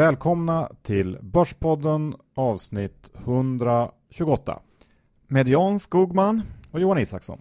[0.00, 4.60] välkomna till Börspodden avsnitt 128
[5.26, 7.38] med Jan Skogman och Johan Isaksson.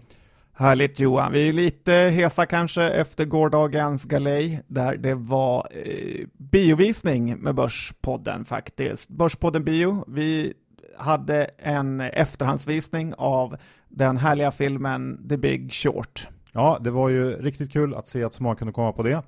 [0.53, 7.37] Härligt Johan, vi är lite hesa kanske efter gårdagens galej där det var eh, biovisning
[7.37, 9.09] med Börspodden faktiskt.
[9.09, 10.53] Börspodden Bio, vi
[10.97, 13.55] hade en efterhandsvisning av
[13.89, 16.27] den härliga filmen The Big Short.
[16.53, 19.23] Ja, det var ju riktigt kul att se att så många kunde komma på det.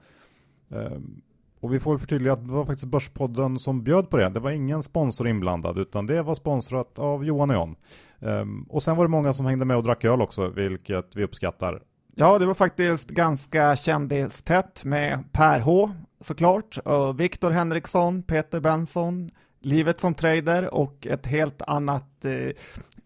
[1.61, 4.29] Och vi får förtydliga att det var faktiskt Börspodden som bjöd på det.
[4.29, 7.75] Det var ingen sponsor inblandad utan det var sponsrat av Johan och John.
[8.19, 11.23] Um, och sen var det många som hängde med och drack öl också, vilket vi
[11.23, 11.81] uppskattar.
[12.15, 19.29] Ja, det var faktiskt ganska kändistätt med Per H såklart, och Viktor Henriksson, Peter Benson,
[19.61, 22.51] Livet som trader och ett helt annat eh,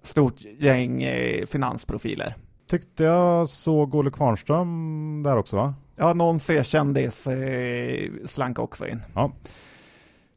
[0.01, 2.35] stort gäng eh, finansprofiler.
[2.69, 5.73] Tyckte jag såg Olle Kvarnström där också va?
[5.95, 9.01] Ja, någon C-kändis eh, slank också in.
[9.13, 9.31] Ja.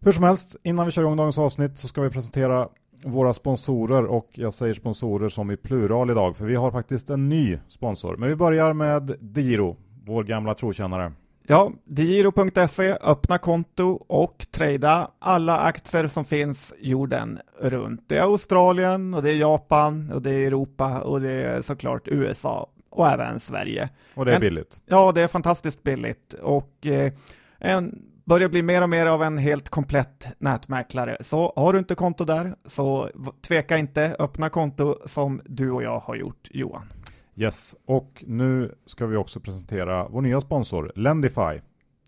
[0.00, 2.68] Hur som helst, innan vi kör igång dagens avsnitt så ska vi presentera
[3.04, 7.28] våra sponsorer och jag säger sponsorer som i plural idag för vi har faktiskt en
[7.28, 8.16] ny sponsor.
[8.16, 11.12] Men vi börjar med Diro, vår gamla trotjänare.
[11.46, 18.04] Ja, digiro.se, öppna konto och trada alla aktier som finns jorden runt.
[18.08, 22.08] Det är Australien och det är Japan och det är Europa och det är såklart
[22.08, 23.88] USA och även Sverige.
[24.14, 24.80] Och det är Men, billigt?
[24.86, 27.12] Ja, det är fantastiskt billigt och eh,
[27.58, 31.16] en, börjar bli mer och mer av en helt komplett nätmäklare.
[31.20, 33.10] Så har du inte konto där, så
[33.48, 36.92] tveka inte, öppna konto som du och jag har gjort, Johan.
[37.36, 41.60] Yes, och nu ska vi också presentera vår nya sponsor, Lendify.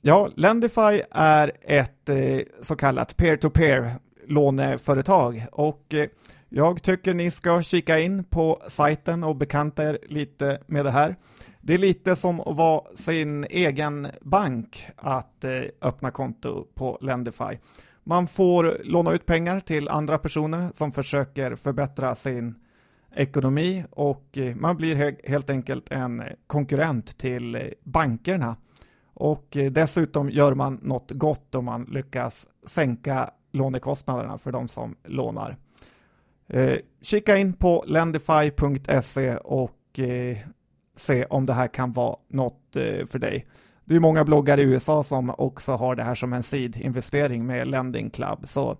[0.02, 3.94] Ja, Lendify är ett eh, så kallat peer-to-peer
[4.26, 6.06] låneföretag och eh,
[6.52, 11.16] jag tycker ni ska kika in på sajten och bekanta er lite med det här.
[11.60, 17.58] Det är lite som att vara sin egen bank att eh, öppna konto på Lendify.
[18.04, 22.54] Man får låna ut pengar till andra personer som försöker förbättra sin
[23.14, 28.56] ekonomi och eh, man blir helt enkelt en konkurrent till eh, bankerna.
[29.14, 35.56] Och dessutom gör man något gott om man lyckas sänka lånekostnaderna för de som lånar.
[36.50, 40.38] Eh, kika in på lendify.se och eh,
[40.96, 43.46] se om det här kan vara något eh, för dig.
[43.84, 47.66] Det är många bloggar i USA som också har det här som en seed-investering med
[47.66, 48.76] Lending Club, så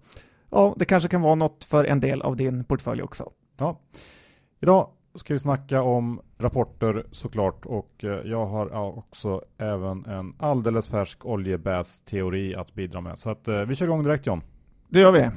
[0.50, 3.30] ja, det kanske kan vara något för en del av din portfölj också.
[3.58, 3.80] Ja.
[4.60, 10.88] Idag ska vi snacka om rapporter såklart och eh, jag har också även en alldeles
[10.88, 13.18] färsk oljebäs-teori att bidra med.
[13.18, 14.42] Så att eh, vi kör igång direkt John.
[14.88, 15.30] Det gör vi.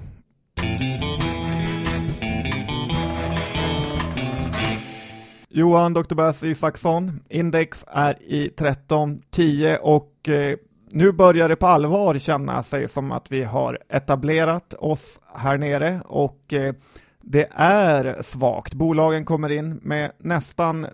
[5.56, 6.16] Johan Dr.
[6.16, 10.58] Bass Isaksson, index är i 1310 och eh,
[10.92, 16.02] nu börjar det på allvar känna sig som att vi har etablerat oss här nere
[16.06, 16.74] och eh,
[17.22, 18.74] det är svagt.
[18.74, 20.88] Bolagen kommer in med nästan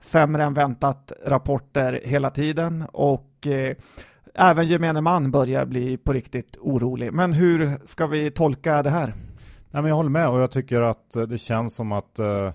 [0.00, 3.76] sämre än väntat rapporter hela tiden och eh,
[4.34, 7.12] även gemene man börjar bli på riktigt orolig.
[7.12, 9.14] Men hur ska vi tolka det här?
[9.70, 12.52] Nej, men jag håller med och jag tycker att det känns som att eh,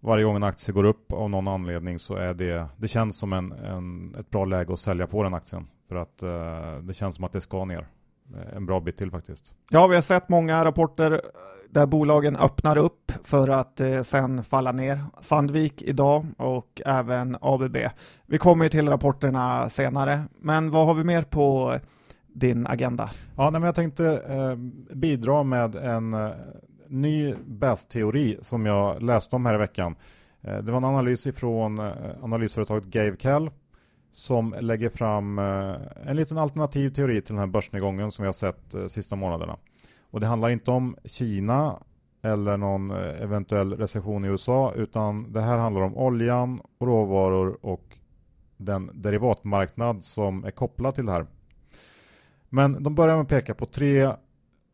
[0.00, 3.32] varje gång en aktie går upp av någon anledning så är det, det känns som
[3.32, 5.66] en, en ett bra läge att sälja på den aktien.
[5.88, 7.88] För att uh, det känns som att det ska ner
[8.34, 9.54] eh, en bra bit till faktiskt.
[9.70, 11.20] Ja, vi har sett många rapporter
[11.70, 15.04] där bolagen öppnar upp för att eh, sen falla ner.
[15.20, 17.76] Sandvik idag och även ABB.
[18.26, 21.78] Vi kommer ju till rapporterna senare, men vad har vi mer på
[22.34, 23.10] din agenda?
[23.36, 24.56] Ja, nej, men jag tänkte eh,
[24.96, 26.30] bidra med en eh,
[26.88, 29.96] ny BAS-teori som jag läste om här i veckan.
[30.42, 33.50] Eh, det var en analys ifrån eh, analysföretaget GaveCal
[34.12, 35.74] som lägger fram eh,
[36.06, 39.56] en liten alternativ teori till den här börsnedgången som vi har sett sista månaderna.
[40.10, 41.82] Och det handlar inte om Kina
[42.22, 47.98] eller någon eventuell recession i USA utan det här handlar om oljan, råvaror och
[48.56, 51.26] den derivatmarknad som är kopplad till det här.
[52.48, 54.12] Men de börjar med att peka på tre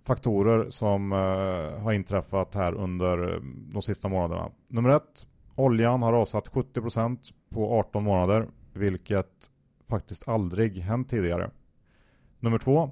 [0.05, 3.41] faktorer som eh, har inträffat här under eh,
[3.73, 4.51] de sista månaderna.
[4.69, 7.19] Nummer ett, oljan har rasat 70%
[7.51, 9.51] på 18 månader, vilket
[9.89, 11.51] faktiskt aldrig hänt tidigare.
[12.41, 12.91] Nummer två,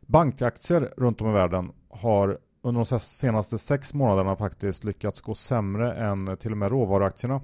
[0.00, 5.94] bankaktier runt om i världen har under de senaste sex månaderna faktiskt lyckats gå sämre
[5.94, 7.40] än till och med råvaruaktierna.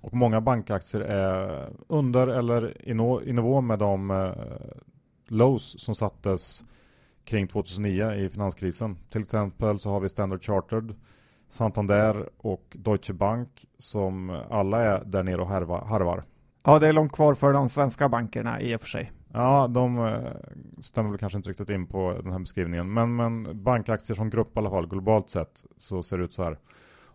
[0.00, 4.32] Och många bankaktier är under eller i, nivå med de uh,
[5.26, 6.64] lows som sattes
[7.26, 8.98] kring 2009 i finanskrisen.
[9.10, 10.94] Till exempel så har vi Standard Chartered,
[11.48, 16.24] Santander och Deutsche Bank som alla är där nere och harvar.
[16.64, 19.12] Ja, det är långt kvar för de svenska bankerna i och för sig.
[19.32, 20.14] Ja, de eh,
[20.80, 22.92] stämmer väl kanske inte riktigt in på den här beskrivningen.
[22.92, 26.42] Men, men bankaktier som grupp i alla fall, globalt sett, så ser det ut så
[26.42, 26.58] här.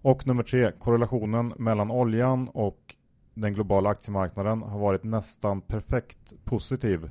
[0.01, 2.95] Och nummer tre, korrelationen mellan oljan och
[3.33, 7.09] den globala aktiemarknaden har varit nästan perfekt positiv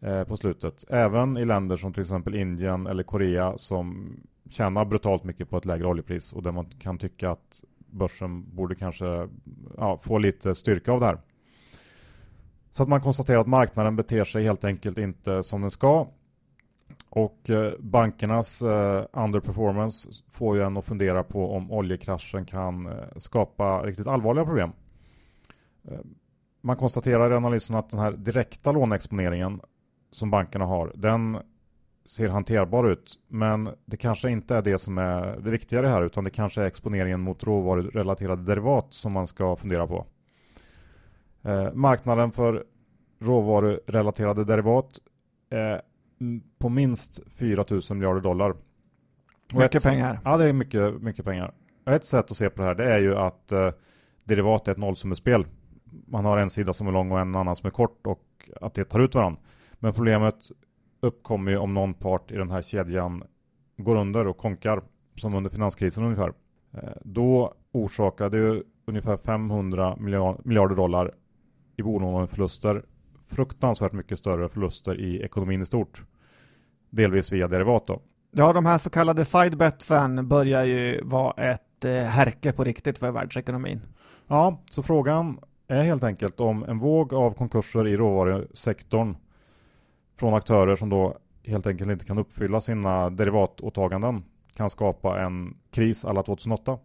[0.00, 0.84] eh, på slutet.
[0.88, 4.16] Även i länder som till exempel Indien eller Korea som
[4.50, 8.74] tjänar brutalt mycket på ett lägre oljepris och där man kan tycka att börsen borde
[8.74, 9.28] kanske
[9.76, 11.18] ja, få lite styrka av det här.
[12.70, 16.06] Så att man konstaterar att marknaden beter sig helt enkelt inte som den ska.
[17.08, 22.92] Och eh, bankernas eh, underperformance får ju en att fundera på om oljekraschen kan eh,
[23.16, 24.72] skapa riktigt allvarliga problem.
[26.60, 29.60] Man konstaterar i analysen att den här direkta låneexponeringen
[30.16, 31.38] som bankerna har, den
[32.06, 33.18] ser hanterbar ut.
[33.28, 36.66] Men det kanske inte är det som är det viktigare här, utan det kanske är
[36.66, 40.06] exponeringen mot råvarurelaterade derivat som man ska fundera på.
[41.42, 42.64] Eh, marknaden för
[43.20, 44.98] råvarurelaterade derivat
[45.50, 45.82] är
[46.58, 48.50] på minst 4 000 miljarder dollar.
[49.54, 50.20] Och mycket pengar.
[50.24, 51.54] Ja, det är mycket, mycket pengar.
[51.86, 53.70] Och ett sätt att se på det här det är ju att eh,
[54.24, 55.46] derivat är ett nollsummespel.
[56.06, 58.22] Man har en sida som är lång och en annan som är kort och
[58.60, 59.40] att det tar ut varandra.
[59.86, 60.50] Men problemet
[61.00, 63.24] uppkommer ju om någon part i den här kedjan
[63.76, 64.82] går under och konkar
[65.16, 66.32] som under finanskrisen ungefär.
[66.72, 69.96] Eh, då orsakade ju ungefär 500
[70.44, 71.14] miljarder dollar
[71.76, 72.84] i bolåneförluster
[73.24, 76.04] fruktansvärt mycket större förluster i ekonomin i stort.
[76.90, 78.00] Delvis via derivat då.
[78.30, 83.10] Ja, de här så kallade sidebetsen börjar ju vara ett eh, härke på riktigt för
[83.10, 83.80] världsekonomin.
[84.26, 89.16] Ja, så frågan är helt enkelt om en våg av konkurser i råvarusektorn
[90.18, 94.24] från aktörer som då helt enkelt inte kan uppfylla sina derivatåtaganden
[94.56, 96.78] kan skapa en kris alla 2008.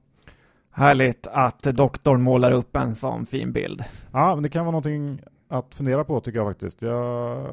[0.71, 3.83] Härligt att doktorn målar upp en sån fin bild.
[4.11, 6.81] Ja, men det kan vara någonting att fundera på tycker jag faktiskt.
[6.81, 7.47] Jag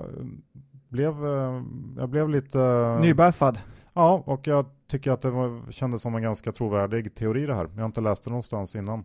[0.88, 1.62] blev, eh,
[1.96, 2.58] jag blev lite...
[3.02, 3.58] Nybässad.
[3.92, 7.68] Ja, och jag tycker att det var, kändes som en ganska trovärdig teori det här.
[7.74, 9.04] Jag har inte läst det någonstans innan.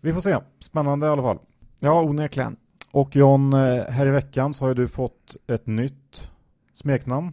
[0.00, 0.36] Vi får se.
[0.58, 1.38] Spännande i alla fall.
[1.78, 2.56] Ja, onekligen.
[2.92, 6.30] Och John, eh, här i veckan så har du fått ett nytt
[6.72, 7.32] smeknamn.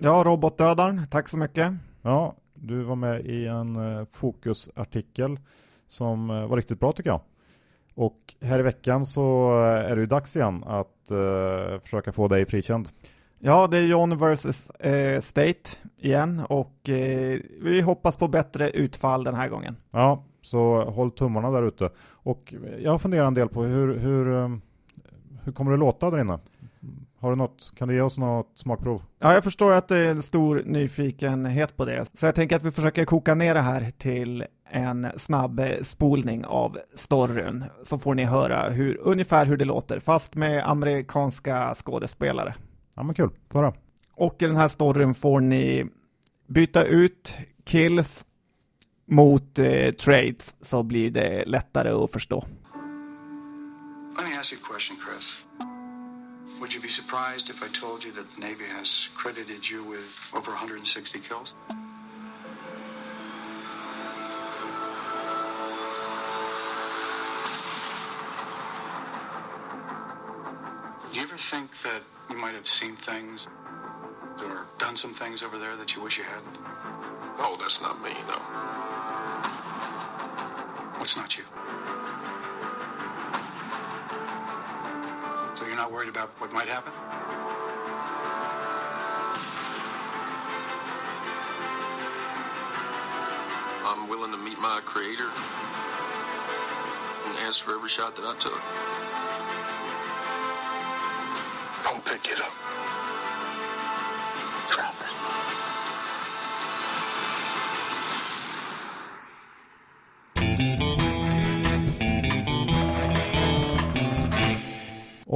[0.00, 1.06] Ja, robotdödaren.
[1.10, 1.72] Tack så mycket.
[2.02, 5.38] Ja, du var med i en eh, fokusartikel
[5.86, 7.20] som var riktigt bra tycker jag.
[7.94, 12.46] Och här i veckan så är det ju dags igen att uh, försöka få dig
[12.46, 12.88] frikänd.
[13.38, 19.24] Ja, det är John vs eh, State igen och eh, vi hoppas på bättre utfall
[19.24, 19.76] den här gången.
[19.90, 21.90] Ja, så håll tummarna där ute.
[22.10, 24.48] Och jag funderar en del på hur, hur, eh,
[25.44, 26.38] hur kommer det låta där inne?
[27.18, 29.02] Har du något, kan du ge oss något smakprov?
[29.18, 32.18] Ja, jag förstår att det är en stor nyfikenhet på det.
[32.18, 36.78] Så jag tänker att vi försöker koka ner det här till en snabb spolning av
[36.94, 37.64] storyn.
[37.82, 42.54] Så får ni höra hur, ungefär hur det låter, fast med amerikanska skådespelare.
[42.94, 43.30] Ja, men kul.
[43.50, 43.74] Få
[44.14, 45.86] Och i den här storyn får ni
[46.48, 48.24] byta ut kills
[49.06, 52.44] mot eh, trades så blir det lättare att förstå.
[54.16, 55.46] Let me ask you a question, Chris.
[56.60, 60.30] Would you be surprised if I told you that the Navy has credited you with
[60.36, 61.54] over 160 kills?
[71.10, 73.48] Do you ever think that you might have seen things
[74.44, 76.58] or done some things over there that you wish you hadn't?
[77.38, 78.91] Oh, that's not me, no.
[85.82, 86.92] Not worried about what might happen?
[93.84, 95.26] I'm willing to meet my creator
[97.26, 98.62] and answer for every shot that I took.
[101.82, 102.61] Don't pick it up.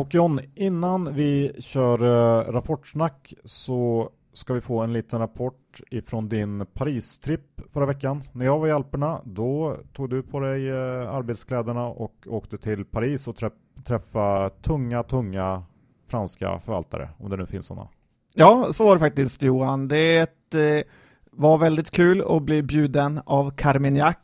[0.07, 6.29] Och John, innan vi kör eh, rapportsnack så ska vi få en liten rapport ifrån
[6.29, 8.23] din Paris-tripp förra veckan.
[8.33, 12.85] När jag var i Alperna, då tog du på dig eh, arbetskläderna och åkte till
[12.85, 13.37] Paris och
[13.85, 15.63] träffa tunga, tunga
[16.09, 17.89] franska förvaltare, om det nu finns sådana.
[18.35, 19.89] Ja, så var det faktiskt Johan.
[19.89, 20.83] Det eh,
[21.31, 24.17] var väldigt kul att bli bjuden av Carmignac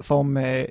[0.00, 0.70] som är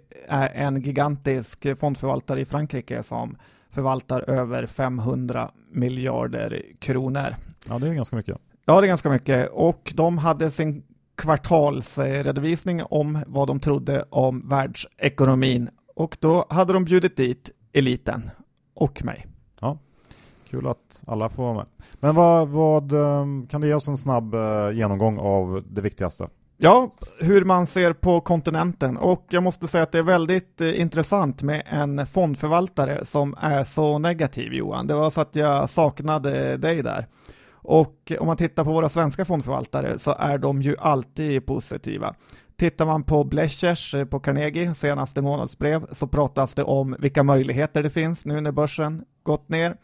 [0.54, 3.38] en gigantisk fondförvaltare i Frankrike som
[3.70, 7.36] förvaltar över 500 miljarder kronor.
[7.70, 8.38] Ja, det är ganska mycket.
[8.66, 9.50] Ja, det är ganska mycket.
[9.52, 10.84] Och de hade sin
[11.18, 15.70] kvartalsredovisning om vad de trodde om världsekonomin.
[15.96, 18.30] Och då hade de bjudit dit eliten
[18.74, 19.28] och mig.
[19.62, 19.78] Ja,
[20.50, 21.66] Kul att alla får vara med.
[22.00, 26.28] Men vad, vad ehm, kan du ge oss en snabb eh, genomgång av det viktigaste?
[26.62, 30.82] Ja, hur man ser på kontinenten och jag måste säga att det är väldigt eh,
[30.82, 34.88] intressant med en fondförvaltare som är så negativ Johan.
[34.88, 37.08] Det var så att jag saknade dig där.
[37.52, 42.16] Och om man tittar på våra svenska fondförvaltare så är de ju alltid positiva.
[42.58, 47.84] Tittar man på Bleschers eh, på Carnegie senaste månadsbrev så pratas det om vilka möjligheter
[47.84, 49.76] det finns nu när börsen gått ner.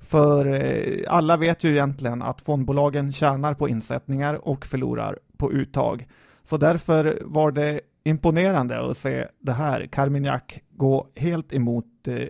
[0.00, 6.06] För eh, alla vet ju egentligen att fondbolagen tjänar på insättningar och förlorar på uttag.
[6.44, 12.26] Så därför var det imponerande att se det här, Carmignac, gå helt emot eh,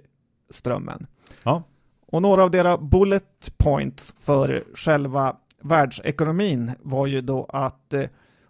[0.50, 1.06] strömmen.
[1.42, 1.62] Ja.
[2.06, 8.04] Och några av deras bullet points för själva världsekonomin var ju då att eh,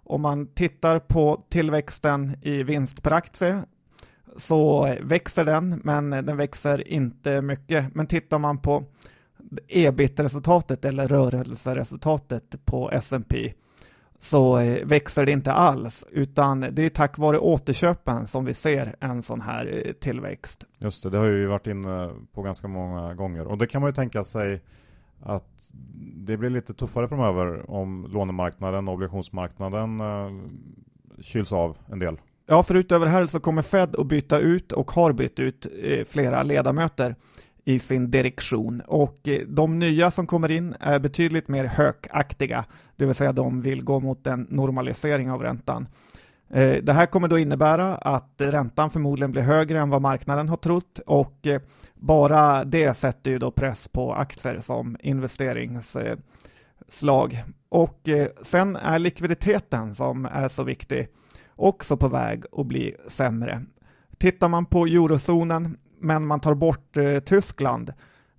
[0.04, 3.62] om man tittar på tillväxten i vinst per aktie
[4.37, 7.94] så växer den, men den växer inte mycket.
[7.94, 8.85] Men tittar man på
[9.68, 13.54] ebit-resultatet eller rörelseresultatet på S&P
[14.25, 18.97] så eh, växer det inte alls, utan det är tack vare återköpen som vi ser
[19.00, 20.64] en sån här eh, tillväxt.
[20.78, 23.47] Just det, det har ju varit inne på ganska många gånger.
[23.47, 24.62] Och det kan man ju tänka sig
[25.23, 25.73] att
[26.16, 30.31] det blir lite tuffare framöver om lånemarknaden och obligationsmarknaden eh,
[31.21, 32.21] kyls av en del.
[32.47, 35.66] Ja, för utöver här så kommer Fed att byta ut och har bytt ut
[36.07, 37.14] flera ledamöter
[37.64, 42.64] i sin direktion och eh, de nya som kommer in är betydligt mer hökaktiga,
[42.97, 45.88] det vill säga de vill gå mot en normalisering av räntan.
[46.50, 50.56] Eh, det här kommer då innebära att räntan förmodligen blir högre än vad marknaden har
[50.56, 51.61] trott och eh,
[51.94, 57.44] bara det sätter ju då press på aktier som investeringsslag.
[57.68, 58.09] Och
[58.42, 61.09] sen är likviditeten som är så viktig
[61.56, 63.62] också på väg att bli sämre.
[64.18, 67.93] Tittar man på eurozonen men man tar bort eh, Tyskland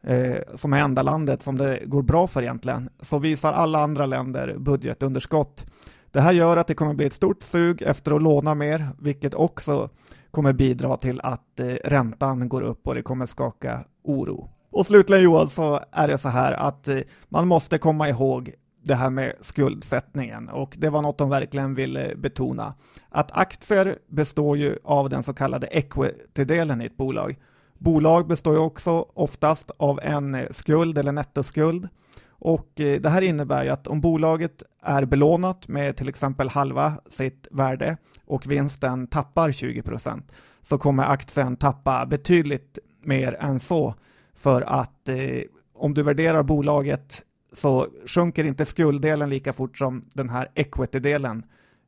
[0.04, 4.06] eh, som är enda landet som det går bra för egentligen, så visar alla andra
[4.06, 5.66] länder budgetunderskott.
[6.12, 9.34] Det här gör att det kommer bli ett stort sug efter att låna mer, vilket
[9.34, 9.90] också
[10.32, 14.50] kommer bidra till att eh, räntan går upp och det kommer skaka oro.
[14.72, 18.54] Och slutligen Johan så är det så här att eh, man måste komma ihåg
[18.86, 22.74] det här med skuldsättningen och det var något de verkligen ville betona.
[23.10, 27.38] Att aktier består ju av den så kallade equity-delen i ett bolag
[27.78, 31.90] Bolag består ju också oftast av en eh, skuld eller nettoskuld
[32.30, 36.94] och eh, det här innebär ju att om bolaget är belånat med till exempel halva
[37.10, 40.24] sitt värde och vinsten tappar 20%
[40.62, 43.96] så kommer aktien tappa betydligt mer än så
[44.36, 45.42] för att eh,
[45.76, 47.22] om du värderar bolaget
[47.54, 51.44] så sjunker inte skulddelen lika fort som den här equity-delen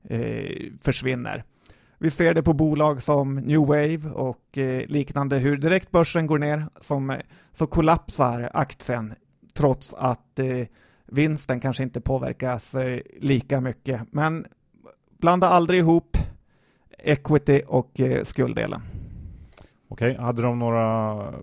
[0.10, 1.44] eh, försvinner.
[2.00, 6.40] Vi ser det på bolag som New Wave och eh, liknande, hur direkt börsen går
[6.40, 7.18] ner som, eh,
[7.52, 9.14] så kollapsar aktien
[9.54, 10.68] trots att eh,
[11.06, 12.76] vinsten kanske inte påverkas
[13.20, 14.02] lika mycket.
[14.12, 14.46] Men
[15.20, 16.18] blanda aldrig ihop
[17.00, 18.82] equity och skulddelen.
[19.88, 21.34] Okej, hade de några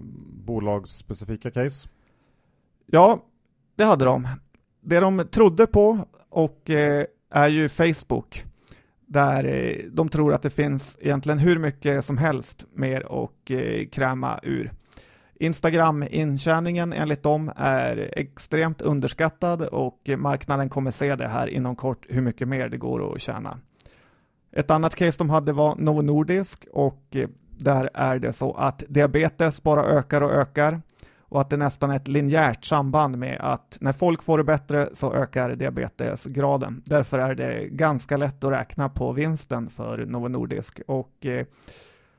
[0.45, 1.89] bolagsspecifika case?
[2.87, 3.19] Ja,
[3.77, 4.29] det hade de.
[4.81, 6.71] Det de trodde på och
[7.31, 8.45] är ju Facebook
[9.15, 13.89] där eh, de tror att det finns egentligen hur mycket som helst mer och eh,
[13.89, 14.73] kräma ur.
[15.41, 22.21] Instagram-intjäningen enligt dem är extremt underskattad och marknaden kommer se det här inom kort hur
[22.21, 23.59] mycket mer det går att tjäna.
[24.53, 27.29] Ett annat case de hade var Novo Nordisk och eh,
[27.59, 30.81] där är det så att diabetes bara ökar och ökar
[31.35, 34.89] och att det nästan är ett linjärt samband med att när folk får det bättre
[34.93, 36.83] så ökar diabetesgraden.
[36.85, 41.47] Därför är det ganska lätt att räkna på vinsten för Novo Nordisk och eh,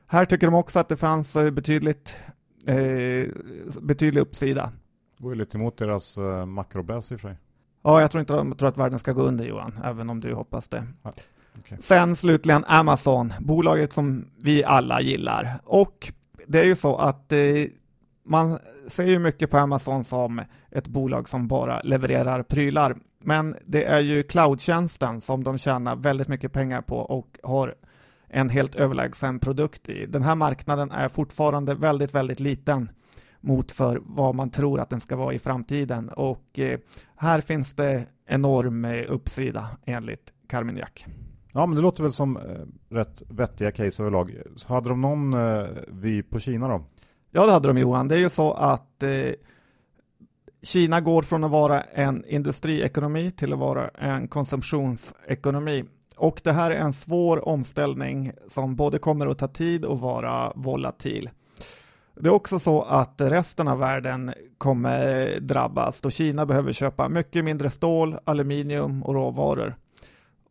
[0.06, 2.16] här tycker de också att det fanns eh, betydligt
[2.66, 3.28] eh,
[3.82, 4.72] betydlig uppsida.
[5.18, 7.36] Går ju lite emot deras eh, makrobäs i och för sig.
[7.82, 10.34] Ja, jag tror inte de tror att världen ska gå under Johan, även om du
[10.34, 10.86] hoppas det.
[11.02, 11.10] Ja,
[11.58, 11.78] okay.
[11.80, 15.58] Sen slutligen Amazon, bolaget som vi alla gillar.
[15.64, 16.12] Och
[16.46, 17.38] det är ju så att eh,
[18.26, 23.84] man ser ju mycket på Amazon som ett bolag som bara levererar prylar, men det
[23.84, 27.74] är ju cloudtjänsten som de tjänar väldigt mycket pengar på och har
[28.28, 30.06] en helt överlägsen produkt i.
[30.06, 32.90] Den här marknaden är fortfarande väldigt, väldigt liten
[33.40, 36.78] mot för vad man tror att den ska vara i framtiden och eh,
[37.16, 41.04] här finns det enorm eh, uppsida enligt Carmignac.
[41.52, 42.42] Ja, men det låter väl som eh,
[42.94, 44.36] rätt vettiga case överlag.
[44.56, 45.36] Så hade de någon
[45.88, 46.84] vy på Kina då?
[47.36, 48.08] Ja, det hade de Johan.
[48.08, 49.32] Det är ju så att eh,
[50.62, 55.84] Kina går från att vara en industriekonomi till att vara en konsumtionsekonomi.
[56.16, 60.52] Och det här är en svår omställning som både kommer att ta tid och vara
[60.54, 61.30] volatil.
[62.14, 67.44] Det är också så att resten av världen kommer drabbas då Kina behöver köpa mycket
[67.44, 69.76] mindre stål, aluminium och råvaror.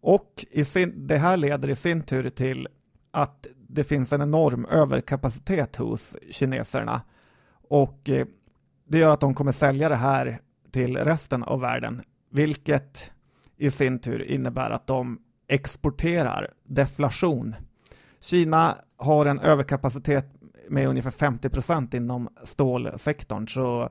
[0.01, 2.67] Och i sin, det här leder i sin tur till
[3.11, 7.01] att det finns en enorm överkapacitet hos kineserna
[7.69, 8.27] och eh,
[8.87, 10.39] det gör att de kommer sälja det här
[10.71, 12.01] till resten av världen,
[12.31, 13.11] vilket
[13.57, 17.55] i sin tur innebär att de exporterar deflation.
[18.19, 20.25] Kina har en överkapacitet
[20.69, 23.89] med ungefär 50 procent inom stålsektorn, så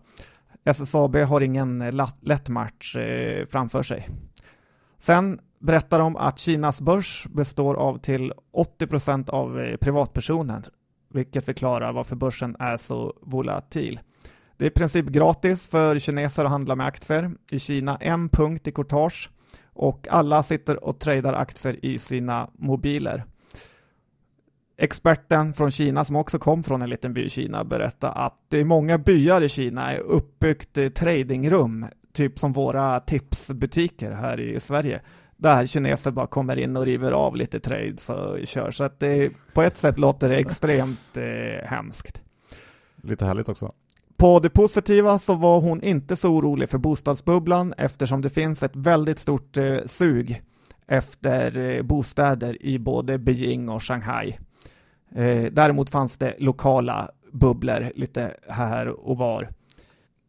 [0.65, 1.79] SSAB har ingen
[2.21, 4.09] lätt match eh, framför sig.
[4.99, 10.63] Sen berättar de att Kinas börs består av till 80 procent av eh, privatpersoner,
[11.15, 14.01] vilket förklarar varför börsen är så volatil.
[14.57, 17.31] Det är i princip gratis för kineser att handla med aktier.
[17.53, 19.31] I Kina en punkt i courtage
[19.73, 23.25] och alla sitter och tradar aktier i sina mobiler.
[24.79, 28.61] Experten från Kina som också kom från en liten by i Kina berättar att det
[28.61, 34.61] är många byar i Kina är uppbyggt eh, tradingrum, typ som våra tipsbutiker här i
[34.61, 35.01] Sverige
[35.37, 38.71] där kineser bara kommer in och river av lite trades och kör.
[38.71, 42.23] Så att det, på ett sätt låter det extremt eh, hemskt.
[43.03, 43.73] Lite härligt också.
[44.17, 48.77] På det positiva så var hon inte så orolig för bostadsbubblan eftersom det finns ett
[48.77, 50.43] väldigt stort eh, sug
[50.87, 54.39] efter eh, bostäder i både Beijing och Shanghai.
[55.15, 59.49] Eh, däremot fanns det lokala bubblor lite här och var.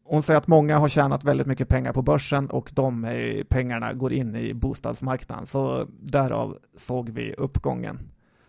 [0.08, 3.08] Hon säger att många har tjänat väldigt mycket pengar på börsen och de
[3.50, 8.00] pengarna går in i bostadsmarknaden, så därav såg vi uppgången.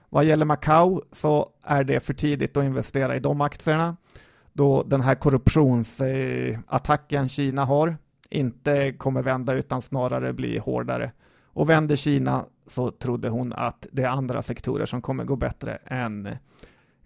[0.08, 3.96] Vad gäller Macau så är det för tidigt att investera i de aktierna
[4.52, 7.96] då den här korruptionsattacken Kina har
[8.30, 11.12] inte kommer vända utan snarare bli hårdare.
[11.46, 15.78] Och vänder Kina så trodde hon att det är andra sektorer som kommer gå bättre
[15.84, 16.36] än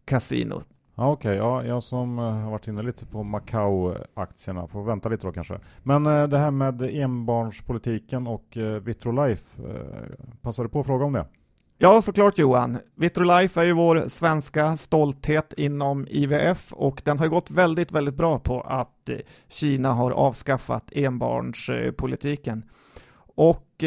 [0.04, 0.68] kasinot.
[1.00, 1.48] Ja, Okej, okay.
[1.48, 5.60] ja, jag som eh, har varit inne lite på Macau-aktierna får vänta lite då kanske.
[5.82, 9.62] Men eh, det här med enbarnspolitiken och eh, Vitrolife,
[10.42, 11.26] passar du på att fråga om det?
[11.78, 12.78] Ja, såklart Johan.
[12.94, 18.38] Vitrolife är ju vår svenska stolthet inom IVF och den har gått väldigt, väldigt bra
[18.38, 19.10] på att
[19.48, 22.62] Kina har avskaffat enbarnspolitiken.
[23.36, 23.84] Och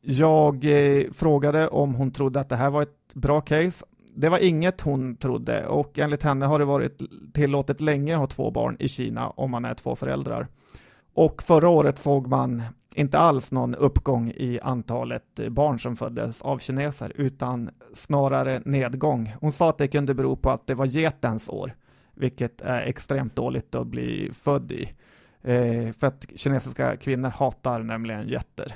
[0.00, 0.66] jag
[1.12, 5.16] frågade om hon trodde att det här var ett bra case det var inget hon
[5.16, 7.02] trodde och enligt henne har det varit
[7.34, 10.46] tillåtet länge att ha två barn i Kina om man är två föräldrar.
[11.14, 12.62] Och förra året såg man
[12.94, 19.34] inte alls någon uppgång i antalet barn som föddes av kineser utan snarare nedgång.
[19.40, 21.74] Hon sa att det kunde bero på att det var getens år,
[22.14, 24.92] vilket är extremt dåligt att bli född i.
[25.42, 28.74] Eh, för att kinesiska kvinnor hatar nämligen getter.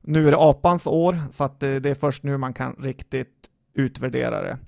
[0.00, 3.49] Nu är det apans år, så att eh, det är först nu man kan riktigt
[3.74, 4.58] utvärderare.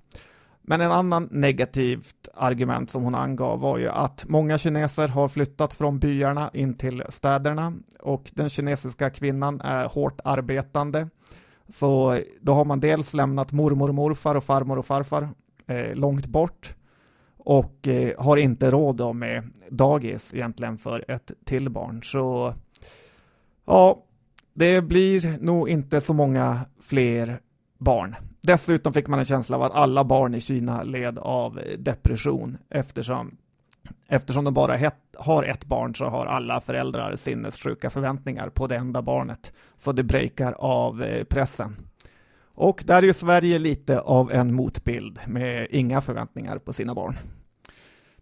[0.62, 5.74] Men en annan negativt argument som hon angav var ju att många kineser har flyttat
[5.74, 11.08] från byarna in till städerna och den kinesiska kvinnan är hårt arbetande.
[11.68, 15.28] Så då har man dels lämnat mormor och morfar och farmor och farfar
[15.66, 16.74] eh, långt bort
[17.36, 22.02] och eh, har inte råd med dagis egentligen för ett till barn.
[22.02, 22.54] Så
[23.66, 24.04] ja,
[24.54, 27.40] det blir nog inte så många fler
[27.78, 28.16] barn.
[28.42, 33.36] Dessutom fick man en känsla av att alla barn i Kina led av depression eftersom
[34.08, 38.76] Eftersom de bara het, har ett barn så har alla föräldrar sinnessjuka förväntningar på det
[38.76, 39.52] enda barnet.
[39.76, 41.76] Så det breakar av eh, pressen.
[42.54, 47.18] Och där är ju Sverige lite av en motbild med inga förväntningar på sina barn.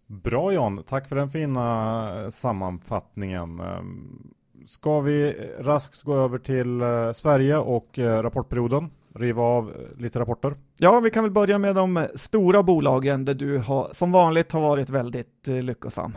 [0.07, 3.59] Bra John, tack för den fina eh, sammanfattningen.
[3.59, 4.33] Ehm,
[4.65, 8.89] ska vi raskt gå över till eh, Sverige och rapportperioden?
[9.15, 10.55] Riva av lite rapporter?
[10.79, 14.61] Ja, vi kan väl börja med de stora bolagen där du har, som vanligt har
[14.61, 16.13] varit väldigt eh, lyckosam.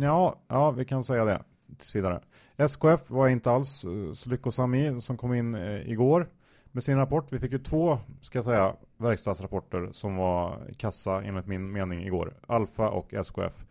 [0.00, 1.42] Ja, ja, vi kan säga det
[1.78, 2.20] tills vidare.
[2.56, 6.28] SKF var inte alls eh, så lyckosam i, som kom in eh, igår
[6.72, 7.32] med sin rapport.
[7.32, 12.34] Vi fick ju två, ska jag säga, verkstadsrapporter som var kassa enligt min mening igår.
[12.46, 13.64] Alfa och SKF.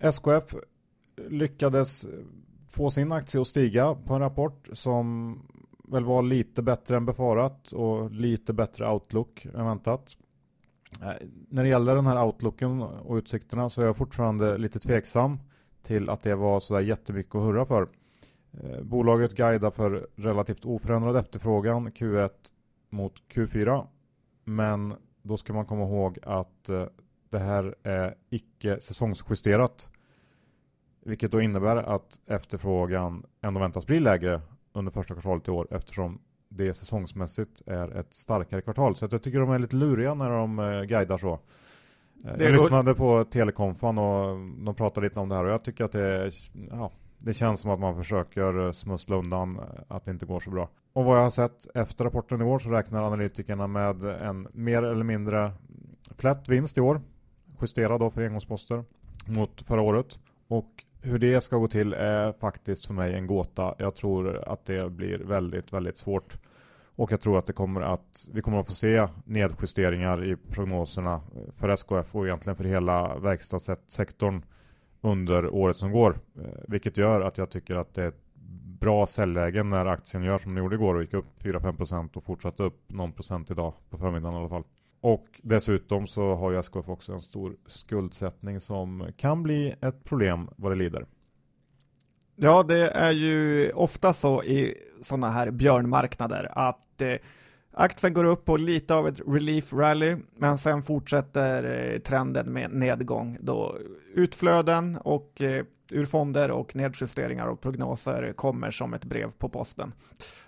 [0.00, 0.54] SKF
[1.28, 2.06] lyckades
[2.76, 5.38] få sin aktie att stiga på en rapport som
[5.94, 10.16] väl var lite bättre än befarat och lite bättre outlook än väntat.
[11.02, 15.38] Eh, när det gäller den här outlooken och utsikterna så är jag fortfarande lite tveksam
[15.82, 17.88] till att det var sådär jättemycket att hurra för.
[18.52, 22.30] Eh, bolaget guidar för relativt oförändrad efterfrågan Q1
[22.90, 23.86] mot Q4
[24.44, 26.86] men då ska man komma ihåg att eh,
[27.30, 29.90] det här är icke säsongsjusterat
[31.04, 34.40] vilket då innebär att efterfrågan ändå väntas bli lägre
[34.74, 38.96] under första kvartalet i år eftersom det säsongsmässigt är ett starkare kvartal.
[38.96, 41.38] Så jag tycker de är lite luriga när de eh, guidar så.
[42.38, 45.92] jag lyssnade på Telekonfan och de pratade lite om det här och jag tycker att
[45.92, 46.30] det,
[46.70, 50.68] ja, det känns som att man försöker smussla undan att det inte går så bra.
[50.92, 54.82] Och vad jag har sett efter rapporten i år så räknar analytikerna med en mer
[54.82, 55.52] eller mindre
[56.16, 57.00] flätt vinst i år.
[57.60, 58.84] Justerad då för engångsposter
[59.26, 60.18] mot förra året.
[60.48, 63.74] Och hur det ska gå till är faktiskt för mig en gåta.
[63.78, 66.36] Jag tror att det blir väldigt, väldigt svårt.
[66.96, 71.20] Och jag tror att det kommer att, vi kommer att få se nedjusteringar i prognoserna
[71.52, 74.42] för SKF och egentligen för hela verkstadssektorn
[75.00, 76.18] under året som går.
[76.38, 78.24] Eh, vilket gör att jag tycker att det är ett
[78.80, 82.62] bra säljläge när aktien gör som den gjorde igår och gick upp 4-5% och fortsatte
[82.62, 84.64] upp någon procent idag på förmiddagen i alla fall.
[85.04, 90.48] Och dessutom så har ju SKF också en stor skuldsättning som kan bli ett problem
[90.56, 91.06] vad det lider.
[92.36, 97.14] Ja, det är ju ofta så i sådana här björnmarknader att eh,
[97.72, 102.70] aktien går upp på lite av ett relief rally, men sen fortsätter eh, trenden med
[102.70, 103.78] nedgång då
[104.14, 105.64] utflöden och eh,
[105.94, 109.92] ur fonder och nedjusteringar och prognoser kommer som ett brev på posten.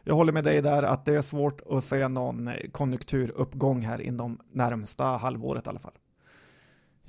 [0.04, 4.38] Jag håller med dig där att det är svårt att se någon konjunkturuppgång här inom
[4.52, 5.94] närmsta halvåret i alla fall.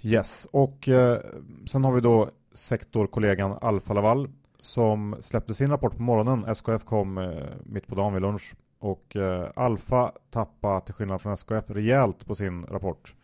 [0.01, 1.19] Yes, och eh,
[1.65, 6.45] sen har vi då sektorkollegan Alfa Laval som släppte sin rapport på morgonen.
[6.45, 11.33] SKF kom eh, mitt på dagen vid lunch och eh, Alfa tappade till skillnad från
[11.33, 13.15] SKF rejält på sin rapport.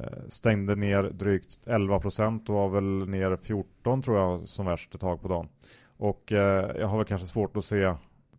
[0.00, 4.94] Eh, stängde ner drygt 11 procent och var väl ner 14 tror jag som värst
[4.94, 5.48] ett tag på dagen.
[5.96, 7.94] Och eh, jag har väl kanske svårt att se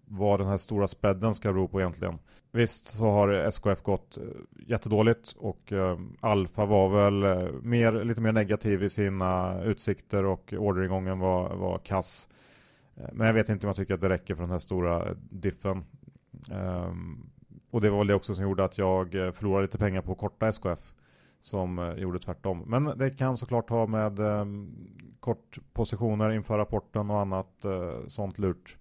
[0.05, 2.19] vad den här stora spreaden ska bero på egentligen.
[2.51, 4.23] Visst så har SKF gått eh,
[4.67, 11.19] jättedåligt och eh, Alfa var väl mer, lite mer negativ i sina utsikter och orderingången
[11.19, 12.27] var, var kass.
[13.13, 15.85] Men jag vet inte om jag tycker att det räcker för den här stora diffen.
[16.51, 17.29] Ehm,
[17.71, 20.47] och det var väl det också som gjorde att jag förlorade lite pengar på korta
[20.47, 20.93] SKF
[21.41, 22.63] som uh, gjorde tvärtom.
[22.67, 24.71] Men det kan såklart ha med um,
[25.19, 28.77] kortpositioner inför rapporten och annat uh, sånt lurt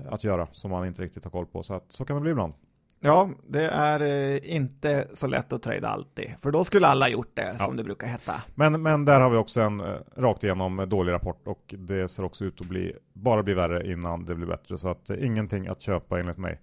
[0.00, 1.62] uh, att göra som man inte riktigt har koll på.
[1.62, 2.54] Så att, så kan det bli ibland.
[3.06, 7.30] Ja, det är eh, inte så lätt att trada alltid, för då skulle alla gjort
[7.34, 7.52] det, ja.
[7.52, 8.32] som det brukar heta.
[8.54, 12.24] Men, men där har vi också en eh, rakt igenom dålig rapport och det ser
[12.24, 15.66] också ut att bli, bara bli värre innan det blir bättre, så att eh, ingenting
[15.66, 16.60] att köpa enligt mig.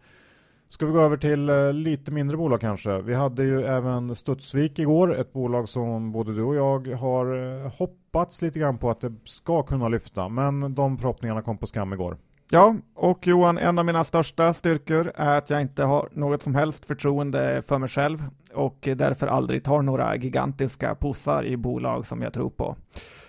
[0.72, 3.02] Ska vi gå över till eh, lite mindre bolag kanske?
[3.02, 7.72] Vi hade ju även Studsvik igår, ett bolag som både du och jag har eh,
[7.72, 11.94] hoppats lite grann på att det ska kunna lyfta, men de förhoppningarna kom på skam
[11.94, 12.18] igår.
[12.52, 16.56] Ja, och Johan, en av mina största styrkor är att jag inte har något som
[16.56, 22.22] helst förtroende för mig själv och därför aldrig tar några gigantiska pussar i bolag som
[22.22, 22.76] jag tror på.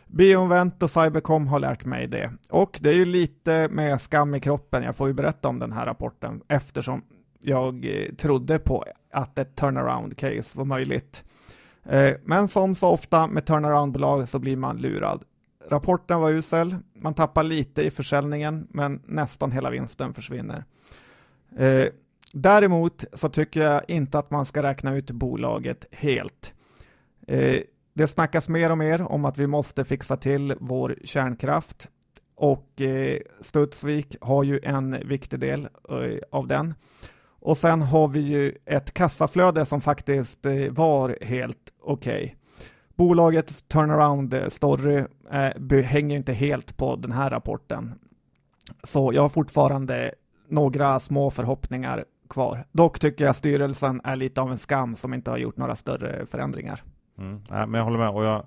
[0.07, 2.33] Bioinvent och Cybercom har lärt mig det.
[2.51, 5.73] Och det är ju lite med skam i kroppen, jag får ju berätta om den
[5.73, 7.03] här rapporten eftersom
[7.43, 11.25] jag eh, trodde på att ett turnaround case var möjligt.
[11.85, 15.25] Eh, men som så ofta med turnaround-bolag så blir man lurad.
[15.69, 20.65] Rapporten var usel, man tappar lite i försäljningen, men nästan hela vinsten försvinner.
[21.57, 21.87] Eh,
[22.33, 26.55] däremot så tycker jag inte att man ska räkna ut bolaget helt.
[27.95, 31.89] Det snackas mer och mer om att vi måste fixa till vår kärnkraft
[32.37, 32.83] och
[33.41, 35.69] Studsvik har ju en viktig del
[36.31, 36.75] av den.
[37.43, 42.25] Och sen har vi ju ett kassaflöde som faktiskt eh, var helt okej.
[42.25, 42.37] Okay.
[42.97, 47.95] Bolagets turnaround eh, story eh, hänger inte helt på den här rapporten.
[48.85, 50.15] Så jag har fortfarande
[50.49, 52.65] några små förhoppningar kvar.
[52.73, 56.27] Dock tycker jag styrelsen är lite av en skam som inte har gjort några större
[56.27, 56.83] förändringar.
[57.19, 57.41] Mm.
[57.51, 58.47] Nej, men jag håller med och jag,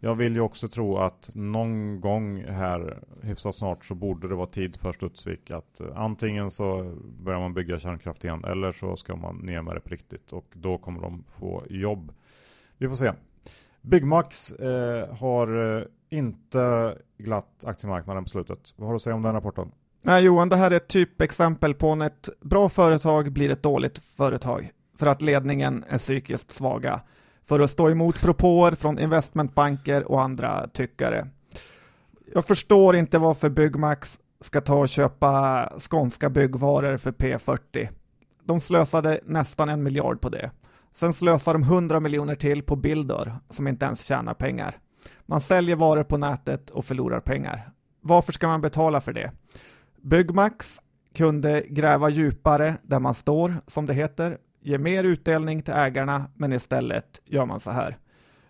[0.00, 4.46] jag vill ju också tro att någon gång här hyfsat snart så borde det vara
[4.46, 9.16] tid för Studsvik att eh, antingen så börjar man bygga kärnkraft igen eller så ska
[9.16, 12.12] man ner med det på riktigt och då kommer de få jobb.
[12.78, 13.12] Vi får se.
[13.82, 18.74] Byggmax eh, har eh, inte glatt aktiemarknaden på slutet.
[18.76, 19.72] Vad har du att säga om den rapporten?
[20.02, 23.98] Nej Johan, det här är ett typexempel på när ett bra företag blir ett dåligt
[23.98, 27.00] företag för att ledningen är psykiskt svaga
[27.48, 31.28] för att stå emot propåer från investmentbanker och andra tyckare.
[32.34, 37.88] Jag förstår inte varför Byggmax ska ta och köpa skånska byggvaror för P40.
[38.44, 40.50] De slösade nästan en miljard på det.
[40.92, 44.78] Sen slösar de 100 miljoner till på Bildor som inte ens tjänar pengar.
[45.26, 47.70] Man säljer varor på nätet och förlorar pengar.
[48.00, 49.32] Varför ska man betala för det?
[50.02, 50.78] Byggmax
[51.14, 56.52] kunde gräva djupare där man står, som det heter, ge mer utdelning till ägarna, men
[56.52, 57.98] istället gör man så här.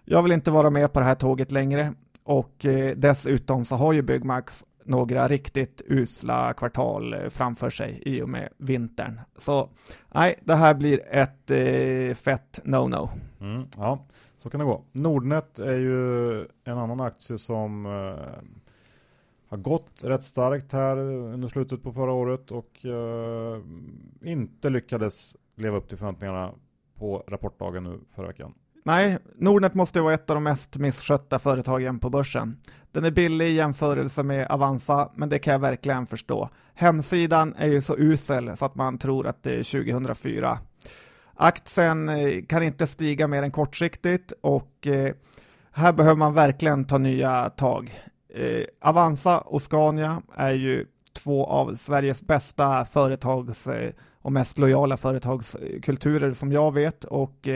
[0.05, 3.93] Jag vill inte vara med på det här tåget längre och eh, dessutom så har
[3.93, 9.21] ju Byggmax några riktigt usla kvartal eh, framför sig i och med vintern.
[9.37, 9.69] Så
[10.15, 13.09] nej, det här blir ett eh, fett no-no.
[13.41, 14.07] Mm, ja,
[14.39, 14.85] så kan det gå.
[14.93, 18.43] Nordnet är ju en annan aktie som eh,
[19.49, 23.61] har gått rätt starkt här under slutet på förra året och eh,
[24.23, 26.53] inte lyckades leva upp till förväntningarna
[26.99, 28.55] på rapportdagen nu förra veckan.
[28.85, 32.57] Nej, Nordnet måste vara ett av de mest misskötta företagen på börsen.
[32.93, 36.51] Den är billig i jämförelse med Avanza, men det kan jag verkligen förstå.
[36.75, 40.59] Hemsidan är ju så usel så att man tror att det är 2004.
[41.35, 45.15] Aktien eh, kan inte stiga mer än kortsiktigt och eh,
[45.73, 48.01] här behöver man verkligen ta nya tag.
[48.35, 53.69] Eh, Avanza och Scania är ju två av Sveriges bästa företags
[54.27, 57.49] och mest lojala företagskulturer som jag vet och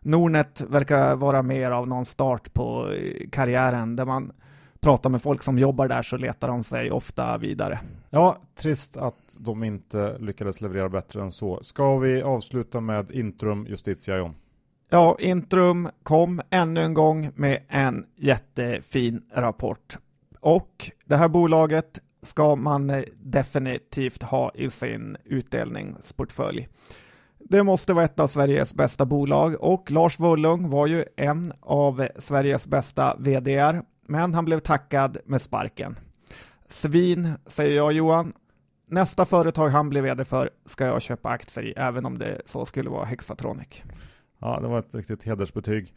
[0.00, 2.94] Nordnet verkar vara mer av någon start på
[3.32, 4.32] karriären där man
[4.80, 7.80] pratar med folk som jobbar där så letar de sig ofta vidare.
[8.10, 11.62] Ja, trist att de inte lyckades leverera bättre än så.
[11.62, 14.34] Ska vi avsluta med Intrum Justitia John?
[14.90, 19.98] Ja, Intrum kom ännu en gång med en jättefin rapport.
[20.40, 26.68] Och det här bolaget ska man eh, definitivt ha i sin utdelningsportfölj.
[27.38, 32.08] Det måste vara ett av Sveriges bästa bolag och Lars Wollung var ju en av
[32.18, 35.96] Sveriges bästa VDR, men han blev tackad med sparken.
[36.68, 38.32] Svin, säger jag Johan.
[38.88, 42.64] Nästa företag han blir vd för ska jag köpa aktier i, även om det så
[42.64, 43.82] skulle vara Hexatronic.
[44.38, 45.94] Ja, det var ett riktigt hedersbetyg.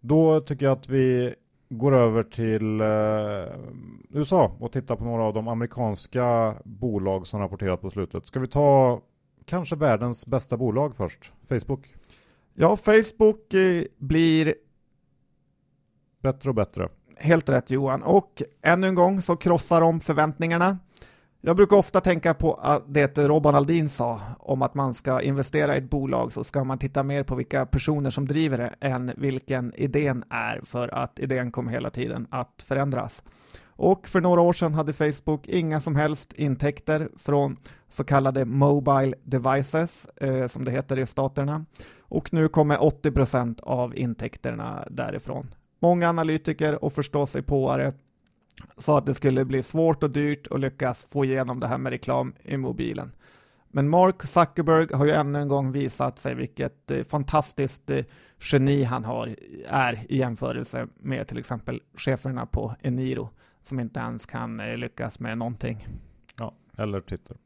[0.00, 1.34] Då tycker jag att vi
[1.72, 7.80] går över till eh, USA och tittar på några av de amerikanska bolag som rapporterat
[7.80, 8.26] på slutet.
[8.26, 9.00] Ska vi ta
[9.44, 11.32] kanske världens bästa bolag först?
[11.48, 11.94] Facebook?
[12.54, 14.54] Ja, Facebook eh, blir
[16.22, 16.88] bättre och bättre.
[17.16, 18.02] Helt rätt Johan.
[18.02, 20.78] Och ännu en gång så krossar de förväntningarna.
[21.44, 25.78] Jag brukar ofta tänka på det Robban Aldin sa om att man ska investera i
[25.78, 29.74] ett bolag så ska man titta mer på vilka personer som driver det än vilken
[29.74, 33.22] idén är för att idén kommer hela tiden att förändras.
[33.64, 37.56] Och för några år sedan hade Facebook inga som helst intäkter från
[37.88, 41.64] så kallade Mobile Devices, eh, som det heter i staterna.
[42.00, 45.46] Och nu kommer 80% av intäkterna därifrån.
[45.80, 47.92] Många analytiker och förståsigpåare
[48.78, 51.90] sa att det skulle bli svårt och dyrt att lyckas få igenom det här med
[51.90, 53.12] reklam i mobilen.
[53.74, 58.04] Men Mark Zuckerberg har ju ännu en gång visat sig vilket eh, fantastiskt eh,
[58.38, 59.36] geni han har,
[59.66, 63.28] är i jämförelse med till exempel cheferna på Eniro
[63.62, 65.86] som inte ens kan eh, lyckas med någonting.
[66.38, 67.36] Ja, eller Twitter.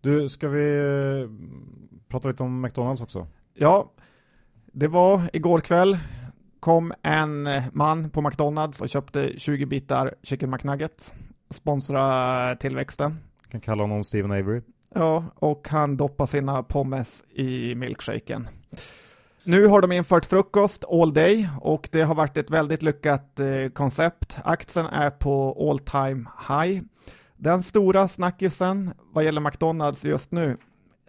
[0.00, 1.28] Du, ska vi
[2.08, 3.26] prata lite om McDonalds också?
[3.54, 3.92] Ja,
[4.72, 5.98] det var igår kväll
[6.60, 11.14] kom en man på McDonalds och köpte 20 bitar Chicken McNuggets.
[11.50, 13.18] Sponsra tillväxten.
[13.50, 14.60] Kan kalla honom Steven Avery.
[14.94, 18.48] Ja, och han doppar sina pommes i milkshaken.
[19.44, 23.68] Nu har de infört frukost all day och det har varit ett väldigt lyckat eh,
[23.72, 24.38] koncept.
[24.44, 26.82] Aktien är på all time high.
[27.36, 30.56] Den stora snackisen vad gäller McDonalds just nu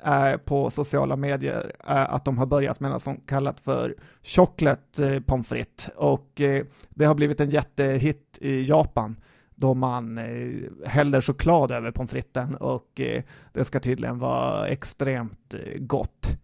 [0.06, 5.14] eh, på sociala medier eh, att de har börjat med något som kallat för chocolate
[5.14, 9.16] eh, pommes frites och eh, det har blivit en jättehit i Japan
[9.56, 15.54] då man eh, häller choklad över pommes fritesen och eh, det ska tydligen vara extremt
[15.54, 16.38] eh, gott.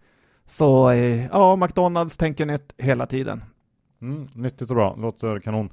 [0.45, 3.43] Så eh, ja, McDonalds tänker nytt hela tiden.
[4.01, 5.69] Mm, nyttigt och bra, låter kanon.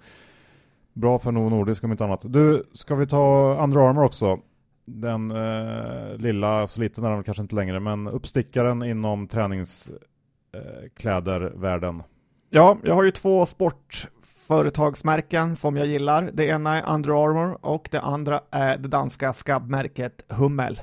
[0.93, 2.25] Bra för Novo Nordisk om inte annat.
[2.25, 4.39] Du, ska vi ta Under Armour också?
[4.85, 12.01] Den eh, lilla, så liten är den kanske inte längre, men uppstickaren inom träningsklädervärlden.
[12.01, 12.05] Eh,
[12.51, 16.31] ja, jag har ju två sportföretagsmärken som jag gillar.
[16.33, 20.81] Det ena är Under Armour och det andra är det danska skabbmärket Hummel.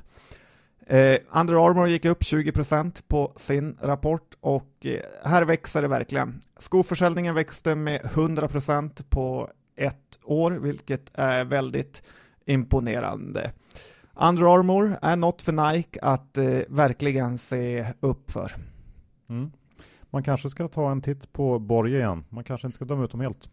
[0.88, 6.40] Eh, Under Armour gick upp 20% på sin rapport och eh, här växer det verkligen.
[6.58, 12.04] Skoförsäljningen växte med 100% på ett år, vilket är väldigt
[12.50, 13.52] imponerande.
[14.14, 18.56] Under Armour är något för Nike att eh, verkligen se upp för.
[19.30, 19.52] Mm.
[20.10, 22.26] Man kanske ska ta en titt på Borg igen.
[22.30, 23.50] Man kanske inte ska döma ut dem helt.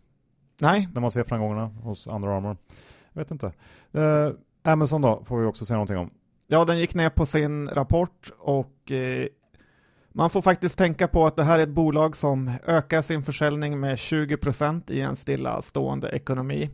[0.61, 0.89] Nej.
[0.95, 2.57] När man ser framgångarna hos Under Armour.
[3.13, 3.53] Jag vet inte.
[3.93, 4.31] Eh,
[4.73, 6.11] Amazon då, får vi också säga någonting om.
[6.47, 9.27] Ja, den gick ner på sin rapport och eh,
[10.13, 13.81] man får faktiskt tänka på att det här är ett bolag som ökar sin försäljning
[13.81, 16.71] med 20% i en stillastående ekonomi.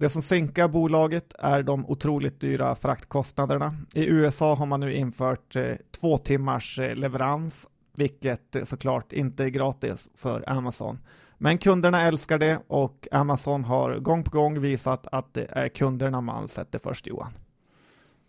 [0.00, 3.76] Det som sänkar bolaget är de otroligt dyra fraktkostnaderna.
[3.94, 9.48] I USA har man nu infört eh, två timmars eh, leverans, vilket såklart inte är
[9.48, 10.98] gratis för Amazon.
[11.38, 16.20] Men kunderna älskar det och Amazon har gång på gång visat att det är kunderna
[16.20, 17.32] man sätter först Johan.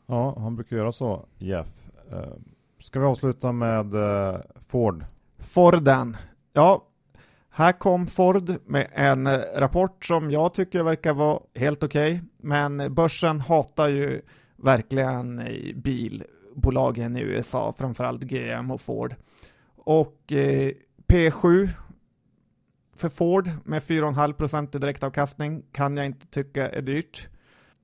[0.06, 1.90] Ja, han brukar göra så, Jeff.
[2.12, 2.34] Eh,
[2.80, 5.06] ska vi avsluta med eh, Ford?
[5.40, 6.18] Forden.
[6.54, 6.88] Ja,
[7.52, 12.28] här kom Ford med en eh, rapport som jag tycker verkar vara helt okej, okay,
[12.38, 14.22] men börsen hatar ju
[14.58, 15.44] verkligen
[15.76, 19.16] bilbolagen i USA, framförallt GM och Ford.
[19.76, 20.72] Och eh,
[21.08, 21.70] P7
[22.96, 27.28] för Ford med 4,5% i direktavkastning kan jag inte tycka är dyrt.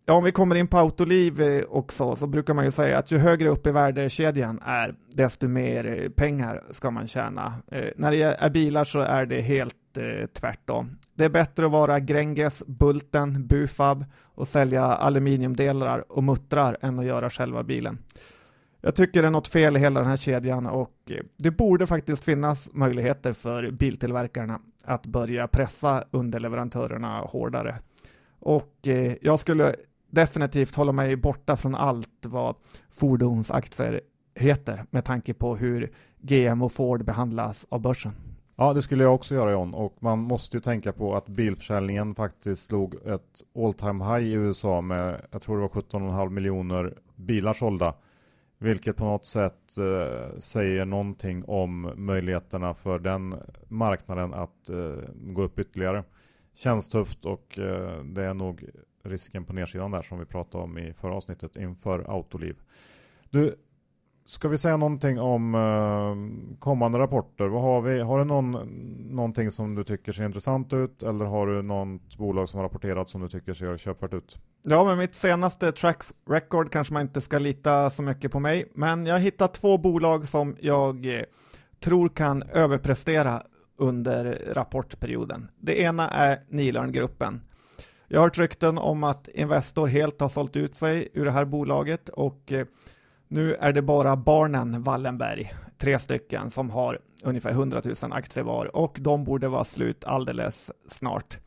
[0.09, 3.11] Ja, om vi kommer in på Autoliv eh, också så brukar man ju säga att
[3.11, 7.53] ju högre upp i värdekedjan är desto mer eh, pengar ska man tjäna.
[7.71, 10.97] Eh, när det är bilar så är det helt eh, tvärtom.
[11.15, 17.05] Det är bättre att vara Gränges, Bulten, Bufab och sälja aluminiumdelar och muttrar än att
[17.05, 17.97] göra själva bilen.
[18.81, 21.87] Jag tycker det är något fel i hela den här kedjan och eh, det borde
[21.87, 27.75] faktiskt finnas möjligheter för biltillverkarna att börja pressa underleverantörerna hårdare.
[28.39, 28.73] Och
[29.21, 29.75] jag skulle
[30.09, 32.55] definitivt hålla mig borta från allt vad
[32.91, 34.01] fordonsaktier
[34.35, 35.91] heter med tanke på hur
[36.21, 38.11] GM och Ford behandlas av börsen.
[38.55, 39.73] Ja, det skulle jag också göra John.
[39.73, 44.31] Och man måste ju tänka på att bilförsäljningen faktiskt slog ett all time high i
[44.31, 47.93] USA med, jag tror det var 17,5 miljoner bilar sålda.
[48.59, 53.35] Vilket på något sätt eh, säger någonting om möjligheterna för den
[53.67, 56.03] marknaden att eh, gå upp ytterligare.
[56.53, 58.69] Känns tufft och eh, det är nog
[59.07, 62.55] risken på nedsidan där som vi pratade om i förra avsnittet inför Autoliv.
[63.29, 63.55] Du,
[64.25, 67.47] ska vi säga någonting om eh, kommande rapporter?
[67.47, 67.99] Vad har vi?
[67.99, 68.51] Har du någon,
[69.15, 73.09] någonting som du tycker ser intressant ut eller har du något bolag som har rapporterat
[73.09, 74.37] som du tycker ser köpvärt ut?
[74.63, 78.71] Ja, med mitt senaste track record kanske man inte ska lita så mycket på mig,
[78.73, 81.21] men jag har hittat två bolag som jag eh,
[81.79, 83.43] tror kan överprestera
[83.77, 85.47] under rapportperioden.
[85.59, 87.41] Det ena är Nilörngruppen.
[88.09, 91.45] Jag har hört rykten om att Investor helt har sålt ut sig ur det här
[91.45, 92.65] bolaget och eh,
[93.27, 98.75] nu är det bara barnen Wallenberg, tre stycken, som har ungefär 100 000 aktier var
[98.75, 101.39] och de borde vara slut alldeles snart.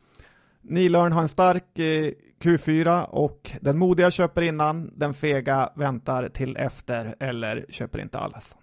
[0.61, 6.57] Nilörn har en stark eh, Q4 och den modiga köper innan, den fega väntar till
[6.57, 8.57] efter eller köper inte alls.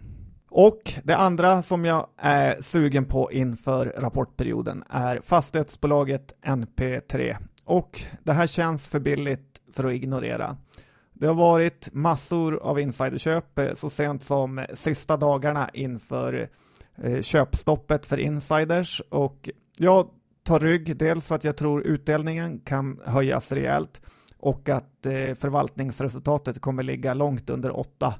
[0.50, 7.36] Och det andra som jag är sugen på inför rapportperioden är fastighetsbolaget NP3
[7.68, 10.56] och det här känns för billigt för att ignorera.
[11.12, 16.48] Det har varit massor av insiderköp eh, så sent som sista dagarna inför
[17.02, 20.08] eh, köpstoppet för insiders och jag
[20.42, 24.00] tar rygg, dels för att jag tror utdelningen kan höjas rejält
[24.38, 28.14] och att eh, förvaltningsresultatet kommer ligga långt under 8.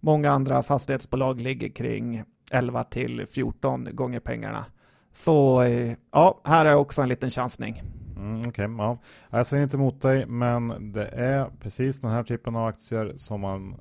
[0.00, 4.64] Många andra fastighetsbolag ligger kring 11 till 14 gånger pengarna.
[5.12, 5.64] Så
[6.12, 7.82] ja, här är också en liten chansning.
[8.18, 8.98] Mm, Okej, okay, ja.
[9.30, 13.40] Jag säger inte emot dig, men det är precis den här typen av aktier som
[13.40, 13.76] man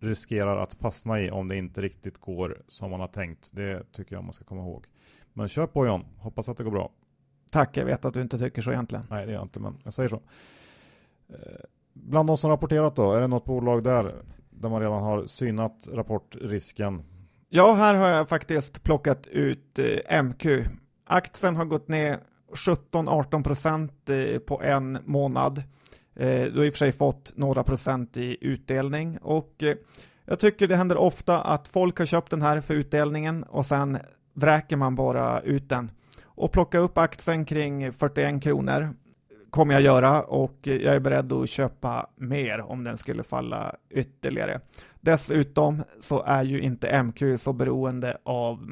[0.00, 3.48] riskerar att fastna i om det inte riktigt går som man har tänkt.
[3.52, 4.86] Det tycker jag man ska komma ihåg.
[5.32, 6.92] Men kör på John, hoppas att det går bra.
[7.52, 9.04] Tack, jag vet att du inte tycker så egentligen.
[9.10, 10.22] Nej, det gör jag inte, men jag säger så.
[11.28, 11.36] Eh,
[11.92, 14.14] bland de som rapporterat då, är det något bolag där
[14.50, 17.02] där man redan har synat rapportrisken?
[17.48, 20.46] Ja, här har jag faktiskt plockat ut eh, MQ.
[21.04, 22.20] Aktien har gått ner
[22.52, 23.92] 17-18 procent
[24.46, 25.62] på en månad.
[26.18, 29.76] Eh, du har i och för sig fått några procent i utdelning och eh,
[30.24, 33.98] jag tycker det händer ofta att folk har köpt den här för utdelningen och sen
[34.34, 35.90] vräker man bara ut den.
[36.24, 38.94] Och plocka upp aktien kring 41 kronor
[39.50, 44.60] kommer jag göra och jag är beredd att köpa mer om den skulle falla ytterligare.
[45.00, 48.68] Dessutom så är ju inte MQ så beroende av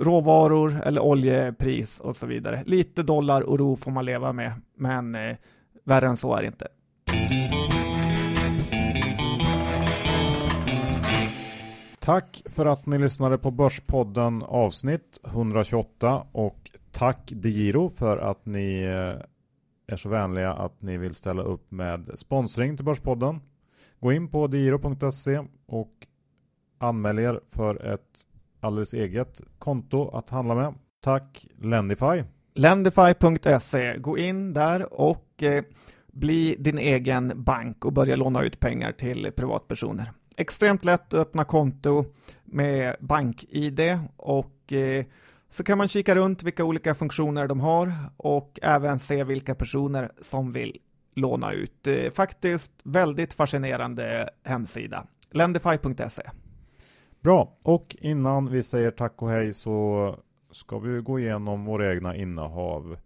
[0.00, 2.62] råvaror eller oljepris och så vidare.
[2.66, 5.36] Lite dollar och ro får man leva med, men eh,
[5.84, 6.68] värre än så är det inte.
[11.98, 18.82] Tack för att ni lyssnade på Börspodden avsnitt 128 och tack DeGiro för att ni
[18.82, 19.24] eh,
[19.86, 23.40] är så vänliga att ni vill ställa upp med sponsring till Börspodden.
[24.00, 26.06] Gå in på digiro.se och
[26.78, 28.26] anmäl er för ett
[28.64, 30.74] alldeles eget konto att handla med.
[31.02, 32.24] Tack Lendify.
[32.54, 33.96] Lendify.se.
[33.98, 35.64] Gå in där och eh,
[36.12, 40.12] bli din egen bank och börja låna ut pengar till privatpersoner.
[40.36, 42.04] Extremt lätt att öppna konto
[42.44, 43.80] med BankID
[44.16, 45.04] och eh,
[45.50, 50.12] så kan man kika runt vilka olika funktioner de har och även se vilka personer
[50.20, 50.76] som vill
[51.14, 51.86] låna ut.
[51.86, 55.06] Eh, faktiskt väldigt fascinerande hemsida.
[55.30, 56.22] Lendify.se
[57.24, 60.16] Bra, och innan vi säger tack och hej så
[60.50, 62.96] ska vi gå igenom våra egna innehav.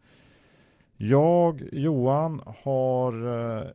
[0.97, 3.13] Jag, Johan, har
[3.59, 3.67] eh,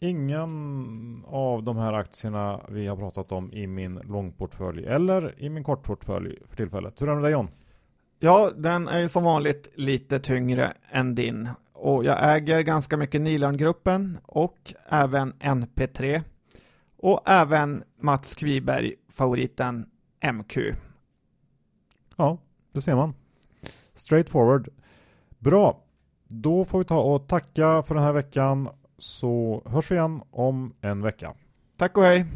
[0.00, 5.64] ingen av de här aktierna vi har pratat om i min långportfölj eller i min
[5.64, 7.02] kortportfölj för tillfället.
[7.02, 7.48] Hur är det med dig John?
[8.18, 11.48] Ja, den är ju som vanligt lite tyngre än din.
[11.72, 16.22] Och jag äger ganska mycket Nilan-gruppen och även NP3.
[16.98, 19.86] Och även Mats Kviberg, favoriten
[20.32, 20.56] MQ.
[22.16, 22.38] Ja,
[22.72, 23.14] det ser man.
[23.94, 24.68] Straight forward.
[25.38, 25.82] Bra.
[26.28, 28.68] Då får vi ta och tacka för den här veckan
[28.98, 31.34] så hörs vi igen om en vecka.
[31.76, 32.26] Tack och hej!